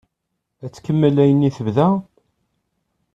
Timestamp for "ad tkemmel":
0.65-1.15